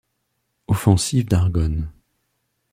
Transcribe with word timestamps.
Offensives 0.65 1.27
d'Argonne. 1.27 1.91